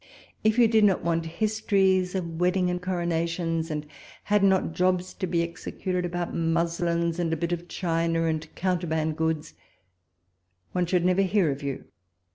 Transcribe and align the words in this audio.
If 0.43 0.57
you 0.57 0.67
did 0.67 0.83
not 0.85 1.03
want 1.03 1.27
histories 1.27 2.15
of 2.15 2.41
wedding 2.41 2.71
and 2.71 2.81
corona 2.81 3.27
tions, 3.27 3.69
and 3.69 3.85
had 4.23 4.43
not 4.43 4.73
jobs 4.73 5.13
to 5.13 5.27
be 5.27 5.43
executed 5.43 6.05
about 6.05 6.33
muslins, 6.33 7.19
and 7.19 7.31
a 7.31 7.37
bit 7.37 7.51
of 7.51 7.67
china, 7.67 8.23
and 8.23 8.47
counterband 8.55 9.15
goods, 9.15 9.53
one 10.71 10.87
should 10.87 11.05
never 11.05 11.21
hear 11.21 11.51
of 11.51 11.61
you. 11.61 11.85